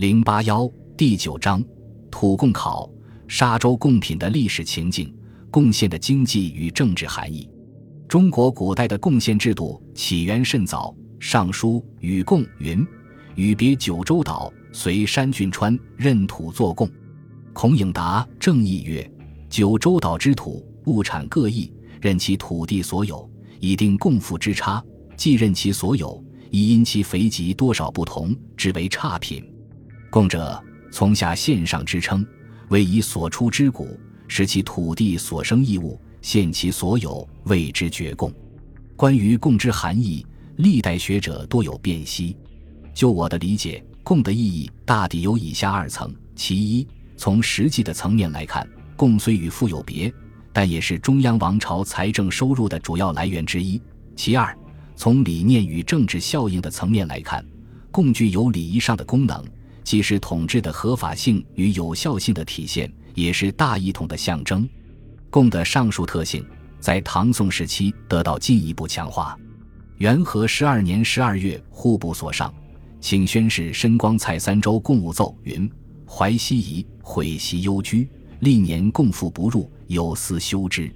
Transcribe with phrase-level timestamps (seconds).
[0.00, 1.62] 零八幺第九章
[2.10, 2.90] 土贡考
[3.28, 5.14] 沙洲贡品的历史情境，
[5.50, 7.46] 贡献的经济与政治含义。
[8.08, 10.88] 中国古代的贡献制度起源甚早，
[11.20, 12.82] 《尚书·禹贡》云
[13.36, 16.88] ：“禹别九州岛，随山郡川，任土作贡。”
[17.52, 19.06] 孔颖达正义曰
[19.50, 21.70] ：“九州岛之土物产各异，
[22.00, 23.30] 任其土地所有，
[23.60, 24.82] 以定贡赋之差。
[25.14, 29.44] 既任其所有，亦因其肥瘠多少不同，之为差品。
[30.10, 32.26] 贡者，从下献上之称，
[32.68, 33.96] 为以所出之谷，
[34.26, 38.32] 使其土地所生异物，献其所有，谓之绝贡。
[38.96, 42.36] 关于贡之含义，历代学者多有辨析。
[42.92, 46.86] 就我的理解，贡的意义大抵有以下二层：其一。
[47.16, 50.12] 从实际的层面来看，贡虽与富有别，
[50.52, 53.80] 但也是中央王朝财政收入的主要来源之一。
[54.16, 54.58] 其二，
[54.96, 57.46] 从理念与政治效应的层面来看，
[57.92, 59.44] 贡具有礼仪上的功能，
[59.82, 64.68] 既是统治的合法性与有效性的体现，也是大一统的象征。
[65.30, 66.44] 贡的上述特性
[66.80, 69.38] 在唐宋时期得到进一步强化。
[69.98, 72.52] 元和十二年十二月，户部所上，
[73.00, 75.70] 请宣示申光蔡三州贡务奏云。
[76.06, 78.08] 淮西夷毁袭幽居，
[78.40, 80.90] 历年共赋不入，有司修之。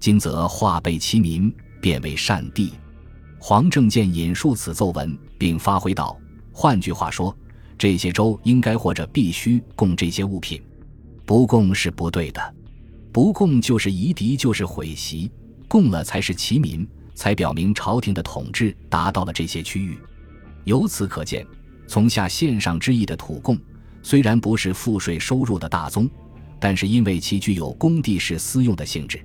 [0.00, 2.72] 今则化被其民，变为善地。
[3.38, 6.18] 黄正健引述此奏文，并发挥道
[6.50, 7.36] ：“换句话说，
[7.78, 10.60] 这些州应该或者必须供这些物品，
[11.24, 12.54] 不供是不对的。
[13.12, 15.30] 不供就是夷狄，就是毁袭；
[15.68, 19.96] 供了才是其民，才表明朝廷的统治达到了这些区域。
[20.64, 21.46] 由此可见，
[21.86, 23.58] 从下献上之意的土贡。”
[24.00, 26.08] 虽然不是赋税收入的大宗，
[26.60, 29.20] 但是因为其具有公地式私用的性质，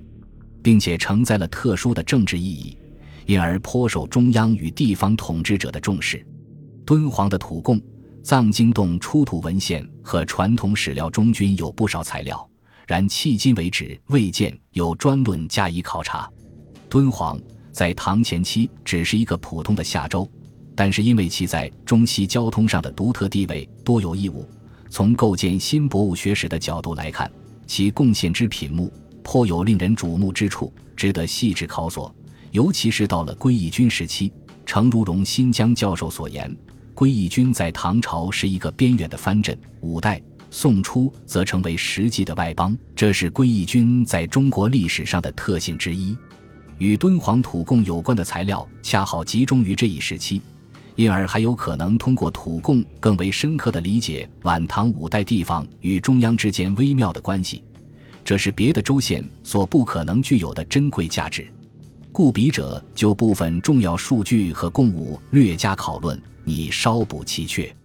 [0.62, 2.76] 并且承载了特殊的政治意义，
[3.28, 6.26] 因而颇受中央与地方统治者的重视。
[6.86, 7.80] 敦煌的土贡、
[8.24, 12.50] 藏经洞出土文献和传统史料中均有不少材料，
[12.88, 16.30] 然迄今为止未见有专论加以考察。
[16.90, 17.38] 敦煌
[17.74, 20.30] 在唐前期只是一个普通的夏州，
[20.74, 24.48] 但是因为其在中西交通上的独特地位，多有义务。
[24.90, 27.30] 从构建新博物学史的角度来看，
[27.68, 32.14] 其贡献之品目颇有令人瞩目之处，值得细致考索。
[32.52, 34.32] 尤其是到了归义军时期，
[34.66, 36.56] 程如荣新疆教授所言，
[36.94, 46.16] 归义军在唐朝是一个边远的藩镇，五代、宋初则成为实际的外邦，这是归义军在中国历史上的特性之一。
[46.78, 50.42] 与敦煌土贡有关的材料恰好集中于这一时期。
[50.96, 57.64] 因而还有可能通过土贡更为深刻地理解晚唐五代地方与中央之间微妙的关系，
[58.24, 61.48] 这是别的州县所不可能具有的珍贵价值。
[62.14, 67.76] 故笔者就部分重要数据和贡物略加讨论，以稍补其缺。